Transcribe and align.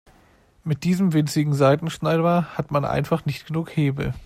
Mit 0.63 0.83
diesem 0.83 1.13
winzigen 1.13 1.53
Seitenschneider 1.53 2.57
hat 2.57 2.71
man 2.71 2.85
einfach 2.85 3.23
nicht 3.27 3.45
genug 3.45 3.69
Hebel. 3.77 4.15